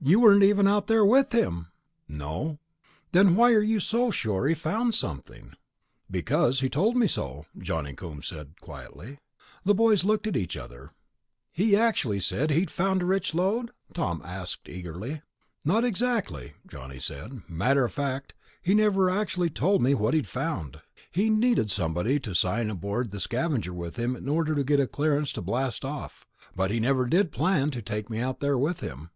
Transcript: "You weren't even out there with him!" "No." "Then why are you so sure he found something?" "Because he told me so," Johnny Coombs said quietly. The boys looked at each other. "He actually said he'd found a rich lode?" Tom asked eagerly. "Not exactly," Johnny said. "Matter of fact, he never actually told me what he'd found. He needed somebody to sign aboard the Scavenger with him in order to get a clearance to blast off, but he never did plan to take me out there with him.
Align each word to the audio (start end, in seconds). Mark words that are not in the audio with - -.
"You 0.00 0.20
weren't 0.20 0.44
even 0.44 0.68
out 0.68 0.86
there 0.86 1.04
with 1.04 1.32
him!" 1.34 1.66
"No." 2.06 2.60
"Then 3.10 3.34
why 3.34 3.52
are 3.54 3.62
you 3.62 3.80
so 3.80 4.12
sure 4.12 4.46
he 4.46 4.54
found 4.54 4.94
something?" 4.94 5.54
"Because 6.08 6.60
he 6.60 6.68
told 6.68 6.96
me 6.96 7.08
so," 7.08 7.46
Johnny 7.58 7.92
Coombs 7.92 8.28
said 8.28 8.60
quietly. 8.60 9.18
The 9.64 9.74
boys 9.74 10.04
looked 10.04 10.28
at 10.28 10.36
each 10.36 10.56
other. 10.56 10.92
"He 11.50 11.74
actually 11.76 12.20
said 12.20 12.50
he'd 12.52 12.70
found 12.70 13.02
a 13.02 13.06
rich 13.06 13.34
lode?" 13.34 13.72
Tom 13.92 14.22
asked 14.24 14.68
eagerly. 14.68 15.22
"Not 15.64 15.82
exactly," 15.84 16.52
Johnny 16.68 17.00
said. 17.00 17.42
"Matter 17.50 17.84
of 17.86 17.92
fact, 17.92 18.34
he 18.62 18.72
never 18.74 19.10
actually 19.10 19.50
told 19.50 19.82
me 19.82 19.94
what 19.94 20.14
he'd 20.14 20.28
found. 20.28 20.80
He 21.10 21.28
needed 21.28 21.68
somebody 21.72 22.20
to 22.20 22.34
sign 22.36 22.70
aboard 22.70 23.10
the 23.10 23.18
Scavenger 23.18 23.72
with 23.74 23.96
him 23.98 24.14
in 24.14 24.28
order 24.28 24.54
to 24.54 24.62
get 24.62 24.78
a 24.78 24.86
clearance 24.86 25.32
to 25.32 25.42
blast 25.42 25.84
off, 25.84 26.24
but 26.54 26.70
he 26.70 26.78
never 26.78 27.06
did 27.08 27.32
plan 27.32 27.72
to 27.72 27.82
take 27.82 28.08
me 28.08 28.20
out 28.20 28.38
there 28.38 28.58
with 28.58 28.78
him. 28.78 29.10